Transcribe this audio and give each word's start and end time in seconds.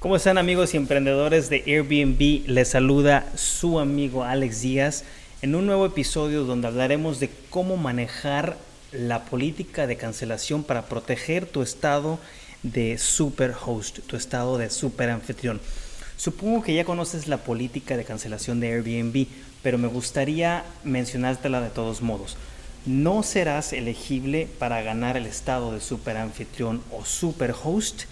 ¿Cómo 0.00 0.16
están 0.16 0.38
amigos 0.38 0.72
y 0.72 0.78
emprendedores 0.78 1.50
de 1.50 1.62
Airbnb? 1.66 2.48
Les 2.48 2.68
saluda 2.68 3.26
su 3.34 3.78
amigo 3.78 4.24
Alex 4.24 4.62
Díaz 4.62 5.04
en 5.42 5.54
un 5.54 5.66
nuevo 5.66 5.84
episodio 5.84 6.44
donde 6.44 6.68
hablaremos 6.68 7.20
de 7.20 7.28
cómo 7.50 7.76
manejar 7.76 8.56
la 8.92 9.26
política 9.26 9.86
de 9.86 9.98
cancelación 9.98 10.64
para 10.64 10.86
proteger 10.86 11.44
tu 11.44 11.60
estado 11.60 12.18
de 12.62 12.96
superhost, 12.96 13.98
tu 14.06 14.16
estado 14.16 14.56
de 14.56 14.70
super 14.70 15.10
anfitrión. 15.10 15.60
Supongo 16.16 16.62
que 16.62 16.72
ya 16.72 16.86
conoces 16.86 17.28
la 17.28 17.36
política 17.36 17.98
de 17.98 18.06
cancelación 18.06 18.58
de 18.58 18.72
Airbnb, 18.72 19.26
pero 19.62 19.76
me 19.76 19.88
gustaría 19.88 20.64
mencionártela 20.82 21.60
de 21.60 21.68
todos 21.68 22.00
modos. 22.00 22.38
No 22.86 23.22
serás 23.22 23.74
elegible 23.74 24.48
para 24.58 24.80
ganar 24.80 25.18
el 25.18 25.26
estado 25.26 25.74
de 25.74 25.80
super 25.82 26.16
anfitrión 26.16 26.82
o 26.90 27.04
superhost 27.04 28.04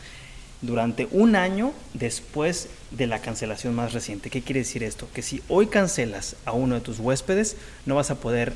durante 0.60 1.08
un 1.10 1.36
año 1.36 1.72
después 1.94 2.68
de 2.90 3.06
la 3.06 3.20
cancelación 3.20 3.74
más 3.74 3.92
reciente. 3.92 4.30
¿Qué 4.30 4.42
quiere 4.42 4.60
decir 4.60 4.82
esto? 4.82 5.08
Que 5.12 5.22
si 5.22 5.42
hoy 5.48 5.66
cancelas 5.66 6.36
a 6.44 6.52
uno 6.52 6.74
de 6.74 6.80
tus 6.80 6.98
huéspedes, 6.98 7.56
no 7.86 7.94
vas 7.94 8.10
a 8.10 8.16
poder 8.16 8.52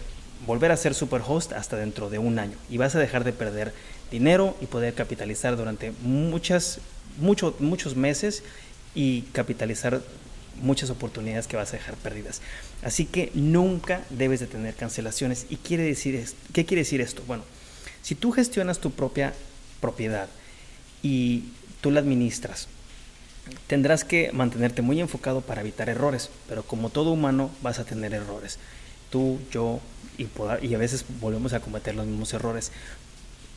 volver 0.46 0.72
a 0.72 0.76
ser 0.76 0.94
superhost 0.94 1.52
hasta 1.52 1.76
dentro 1.76 2.10
de 2.10 2.18
un 2.18 2.38
año 2.38 2.56
y 2.68 2.76
vas 2.76 2.94
a 2.96 2.98
dejar 2.98 3.22
de 3.24 3.32
perder 3.32 3.72
dinero 4.10 4.56
y 4.60 4.66
poder 4.66 4.94
capitalizar 4.94 5.56
durante 5.56 5.92
muchas, 6.02 6.80
muchos 7.18 7.96
meses 7.96 8.42
y 8.94 9.22
capitalizar 9.32 10.02
muchas 10.60 10.90
oportunidades 10.90 11.46
que 11.46 11.56
vas 11.56 11.72
a 11.72 11.76
dejar 11.76 11.94
perdidas. 11.96 12.42
Así 12.82 13.06
que 13.06 13.30
nunca 13.34 14.02
debes 14.10 14.40
de 14.40 14.46
tener 14.46 14.74
cancelaciones. 14.74 15.46
¿Y 15.48 15.56
quiere 15.56 15.84
decir 15.84 16.22
qué 16.52 16.66
quiere 16.66 16.82
decir 16.82 17.00
esto? 17.00 17.22
Bueno, 17.26 17.44
si 18.02 18.14
tú 18.14 18.32
gestionas 18.32 18.80
tu 18.80 18.90
propia 18.90 19.32
propiedad 19.80 20.28
y 21.02 21.44
tú 21.82 21.90
la 21.90 22.00
administras. 22.00 22.68
Tendrás 23.66 24.04
que 24.04 24.30
mantenerte 24.32 24.80
muy 24.80 25.00
enfocado 25.00 25.42
para 25.42 25.60
evitar 25.60 25.90
errores, 25.90 26.30
pero 26.48 26.62
como 26.62 26.88
todo 26.88 27.10
humano 27.10 27.50
vas 27.60 27.78
a 27.78 27.84
tener 27.84 28.14
errores. 28.14 28.58
Tú, 29.10 29.38
yo 29.50 29.80
y, 30.16 30.74
a 30.74 30.78
veces 30.78 31.04
volvemos 31.20 31.52
a 31.52 31.60
cometer 31.60 31.94
los 31.94 32.06
mismos 32.06 32.32
errores. 32.32 32.72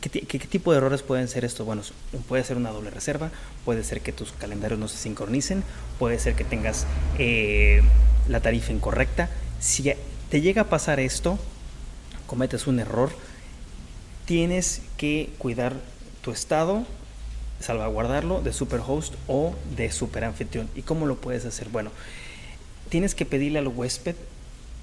¿Qué, 0.01 0.39
tipo 0.39 0.71
de 0.71 0.77
errores 0.77 1.01
pueden 1.01 1.27
ser 1.27 1.45
estos? 1.45 1.65
Bueno, 1.65 1.81
puede 2.27 2.43
ser 2.43 2.57
una 2.57 2.69
doble 2.69 2.91
reserva, 2.91 3.31
puede 3.63 3.83
ser 3.83 4.01
que 4.01 4.11
tus 4.11 4.33
calendarios 4.33 4.79
no 4.79 4.87
se 4.87 4.97
sincronicen, 4.97 5.63
puede 5.97 6.19
ser 6.19 6.35
que 6.35 6.43
tengas 6.43 6.85
eh, 7.17 7.81
la 8.27 8.39
tarifa 8.39 8.71
incorrecta. 8.71 9.29
Si 9.59 9.91
te 10.29 10.41
llega 10.41 10.63
a 10.63 10.69
pasar 10.69 10.99
esto, 10.99 11.39
cometes 12.27 12.67
un 12.67 12.79
error, 12.79 13.09
tienes 14.25 14.81
que 14.97 15.31
cuidar 15.39 15.73
tu 16.21 16.31
estado, 16.31 16.85
salvaguardarlo 17.59 18.41
de 18.41 18.53
Superhost 18.53 19.15
o 19.27 19.55
de 19.75 19.91
Super 19.91 20.23
Anfitrión. 20.23 20.69
¿Y 20.75 20.81
cómo 20.81 21.05
lo 21.05 21.15
puedes 21.15 21.45
hacer? 21.45 21.69
Bueno, 21.69 21.91
tienes 22.89 23.15
que 23.15 23.25
pedirle 23.25 23.59
al 23.59 23.67
huésped 23.67 24.15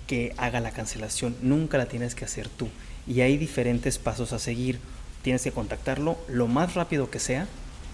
que 0.06 0.34
haga 0.36 0.60
la 0.60 0.72
cancelación, 0.72 1.36
nunca 1.42 1.78
la 1.78 1.86
tienes 1.86 2.14
que 2.14 2.24
hacer 2.24 2.48
tú. 2.48 2.68
Y 3.06 3.20
hay 3.20 3.36
diferentes 3.36 3.98
pasos 3.98 4.32
a 4.32 4.38
seguir. 4.38 4.78
Tienes 5.22 5.42
que 5.42 5.52
contactarlo 5.52 6.18
lo 6.28 6.48
más 6.48 6.74
rápido 6.74 7.10
que 7.10 7.20
sea, 7.20 7.46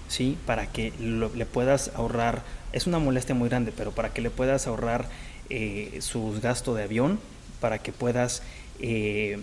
¿sí? 0.09 0.39
Para 0.47 0.67
que 0.67 0.93
le 0.99 1.47
puedas 1.47 1.93
ahorrar, 1.95 2.43
es 2.73 2.87
una 2.87 2.99
molestia 2.99 3.35
muy 3.35 3.49
grande, 3.49 3.73
pero 3.77 3.93
para 3.93 4.13
que 4.13 4.23
le 4.23 4.31
puedas 4.31 4.67
ahorrar 4.67 5.09
eh, 5.51 5.99
sus 6.01 6.41
gastos 6.41 6.77
de 6.77 6.85
avión, 6.85 7.19
para 7.61 7.79
que 7.79 7.93
puedas 7.93 8.43
eh, 8.81 9.39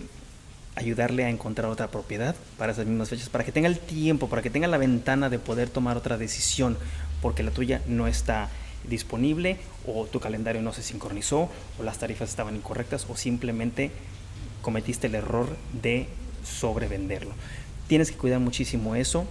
ayudarle 0.76 1.24
a 1.24 1.30
encontrar 1.30 1.70
otra 1.70 1.90
propiedad 1.90 2.36
para 2.58 2.72
esas 2.72 2.86
mismas 2.86 3.08
fechas, 3.08 3.28
para 3.28 3.44
que 3.44 3.52
tenga 3.52 3.68
el 3.68 3.78
tiempo, 3.78 4.28
para 4.28 4.42
que 4.42 4.50
tenga 4.50 4.68
la 4.68 4.78
ventana 4.78 5.28
de 5.28 5.38
poder 5.38 5.68
tomar 5.70 5.96
otra 5.96 6.18
decisión, 6.18 6.76
porque 7.22 7.42
la 7.42 7.50
tuya 7.50 7.82
no 7.86 8.06
está 8.06 8.50
disponible 8.88 9.56
o 9.86 10.06
tu 10.06 10.20
calendario 10.20 10.62
no 10.62 10.72
se 10.72 10.82
sincronizó 10.82 11.50
o 11.78 11.82
las 11.82 11.98
tarifas 11.98 12.28
estaban 12.28 12.54
incorrectas 12.54 13.06
o 13.08 13.16
simplemente 13.16 13.90
cometiste 14.62 15.08
el 15.08 15.16
error 15.16 15.48
de 15.82 16.06
sobrevenderlo. 16.44 17.32
Tienes 17.88 18.10
que 18.10 18.16
cuidar 18.16 18.40
muchísimo 18.40 18.94
eso, 18.94 19.26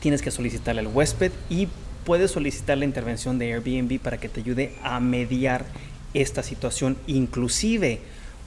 tienes 0.00 0.22
que 0.22 0.30
solicitarle 0.30 0.80
al 0.80 0.88
huésped 0.88 1.32
y 1.50 1.68
puedes 2.04 2.30
solicitar 2.30 2.78
la 2.78 2.84
intervención 2.84 3.38
de 3.38 3.52
Airbnb 3.52 4.00
para 4.00 4.18
que 4.18 4.28
te 4.28 4.40
ayude 4.40 4.74
a 4.82 5.00
mediar 5.00 5.66
esta 6.14 6.42
situación, 6.42 6.96
inclusive 7.06 8.00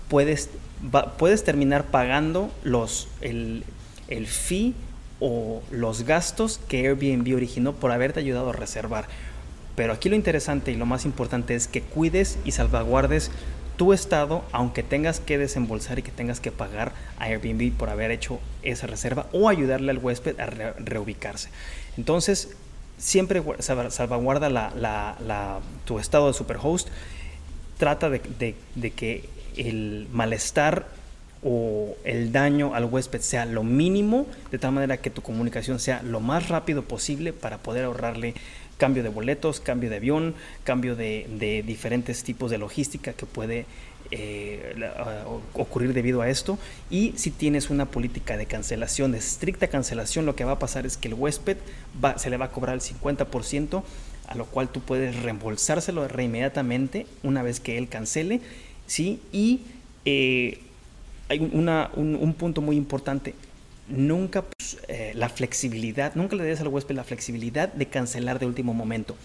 puedes 0.07 0.49
puedes 1.17 1.43
terminar 1.43 1.85
pagando 1.85 2.51
los, 2.63 3.07
el, 3.21 3.63
el 4.07 4.27
fee 4.27 4.73
o 5.19 5.61
los 5.71 6.03
gastos 6.03 6.59
que 6.67 6.87
Airbnb 6.87 7.35
originó 7.35 7.73
por 7.73 7.91
haberte 7.91 8.19
ayudado 8.19 8.49
a 8.49 8.53
reservar. 8.53 9.07
Pero 9.75 9.93
aquí 9.93 10.09
lo 10.09 10.15
interesante 10.15 10.71
y 10.71 10.75
lo 10.75 10.85
más 10.85 11.05
importante 11.05 11.55
es 11.55 11.67
que 11.67 11.81
cuides 11.81 12.37
y 12.45 12.51
salvaguardes 12.51 13.31
tu 13.77 13.93
estado, 13.93 14.43
aunque 14.51 14.83
tengas 14.83 15.21
que 15.21 15.37
desembolsar 15.37 15.99
y 15.99 16.01
que 16.01 16.11
tengas 16.11 16.41
que 16.41 16.51
pagar 16.51 16.91
a 17.17 17.25
Airbnb 17.25 17.71
por 17.77 17.89
haber 17.89 18.11
hecho 18.11 18.39
esa 18.61 18.87
reserva 18.87 19.27
o 19.31 19.47
ayudarle 19.47 19.91
al 19.91 19.99
huésped 19.99 20.37
a 20.37 20.47
reubicarse. 20.47 21.49
Entonces, 21.95 22.57
siempre 22.97 23.41
salvaguarda 23.59 24.49
la, 24.49 24.73
la, 24.75 25.59
tu 25.85 25.97
estado 25.97 26.27
de 26.27 26.33
superhost. 26.33 26.89
Trata 27.79 28.09
de, 28.09 28.21
que 28.93 29.23
el 29.55 30.09
malestar 30.11 30.87
o 31.41 31.95
el 32.03 32.33
daño 32.33 32.75
al 32.75 32.83
huésped 32.83 33.21
sea 33.21 33.45
lo 33.45 33.63
mínimo, 33.63 34.27
de 34.51 34.59
tal 34.59 34.73
manera 34.73 34.97
que 34.97 35.09
tu 35.09 35.21
comunicación 35.21 35.79
sea 35.79 36.03
lo 36.03 36.19
más 36.19 36.49
rápido 36.49 36.83
posible 36.83 37.31
para 37.31 37.57
poder 37.57 37.85
ahorrarle 37.85 38.33
cambio 38.77 39.01
de 39.01 39.07
boletos, 39.07 39.61
cambio 39.61 39.89
de 39.89 39.95
avión, 39.95 40.35
cambio 40.65 40.97
de, 40.97 41.63
diferentes 41.65 42.21
tipos 42.25 42.51
de 42.51 42.57
logística 42.57 43.13
que 43.13 43.25
puede 43.25 43.65
eh, 44.11 44.75
ocurrir 45.53 45.93
debido 45.93 46.21
a 46.21 46.29
esto. 46.29 46.59
Y 46.89 47.13
si 47.15 47.31
tienes 47.31 47.69
una 47.69 47.85
política 47.85 48.35
de 48.35 48.45
cancelación, 48.45 49.13
de 49.13 49.19
estricta 49.19 49.69
cancelación, 49.69 50.25
lo 50.25 50.35
que 50.35 50.43
va 50.43 50.51
a 50.51 50.59
pasar 50.59 50.85
es 50.85 50.97
que 50.97 51.07
el 51.07 51.13
huésped 51.13 51.55
se 52.17 52.29
le 52.29 52.35
va 52.35 52.47
a 52.47 52.51
cobrar 52.51 52.75
el 52.75 52.81
50%, 52.81 53.83
a 54.29 54.35
lo 54.35 54.45
cual 54.45 54.69
tú 54.69 54.79
puedes 54.79 55.21
reembolsárselo 55.23 56.07
inmediatamente 56.19 57.07
una 57.23 57.41
vez 57.41 57.59
que 57.59 57.77
él 57.77 57.89
cancele 57.89 58.41
¿sí? 58.89 59.21
Y 59.31 59.61
eh, 60.05 60.59
hay 61.29 61.39
un, 61.39 62.33
punto 62.37 62.61
muy 62.61 62.75
importante. 62.75 63.35
Nunca 63.87 64.43
eh, 64.87 65.13
la 65.15 65.29
flexibilidad, 65.29 66.13
nunca 66.15 66.35
le 66.35 66.43
des 66.43 66.59
al 66.59 66.67
huésped 66.67 66.95
la 66.95 67.03
flexibilidad 67.03 67.71
de 67.71 67.85
cancelar 67.85 68.39
de 68.39 68.45
último 68.47 68.73
momento. 68.73 69.15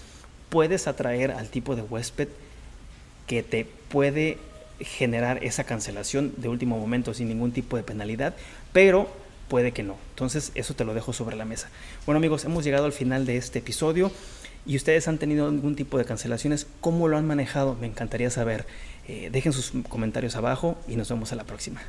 Puedes 0.51 0.87
atraer 0.87 1.33
al 1.33 1.49
tipo 1.49 1.75
de 1.77 1.83
huésped 1.83 2.29
que 3.27 3.43
te 3.43 3.67
puede 3.89 4.39
generar 4.81 5.43
esa 5.43 5.65
cancelación 5.65 6.35
de 6.37 6.49
último 6.49 6.79
momento 6.79 7.15
sin 7.15 7.29
ningún 7.29 7.53
tipo 7.53 7.77
de 7.77 7.83
penalidad, 7.83 8.35
pero 8.73 9.09
puede 9.49 9.73
que 9.73 9.83
no. 9.83 9.97
Entonces, 10.11 10.53
eso 10.55 10.75
te 10.75 10.85
lo 10.85 10.95
dejo 10.95 11.13
sobre 11.13 11.37
la 11.37 11.45
mesa. 11.45 11.71
Bueno, 12.07 12.19
amigos, 12.19 12.45
hemos 12.45 12.65
llegado 12.65 12.85
al 12.85 12.93
final 12.93 13.25
de 13.25 13.37
este 13.37 13.61
episodio 13.61 14.11
y 14.67 14.77
ustedes 14.77 15.09
han 15.09 15.19
tenido 15.19 15.47
algún 15.47 15.77
tipo 15.77 15.99
de 15.99 16.05
cancelaciones. 16.05 16.67
¿Cómo 16.81 17.09
lo 17.09 17.17
han 17.17 17.27
manejado? 17.27 17.77
Me 17.81 17.87
encantaría 17.87 18.31
saber. 18.31 18.67
Eh, 19.07 19.29
dejen 19.31 19.53
sus 19.53 19.73
comentarios 19.89 20.37
abajo 20.37 20.77
y 20.89 20.97
nos 20.97 21.09
vemos 21.09 21.33
a 21.33 21.37
la 21.37 21.45
próxima. 21.45 21.83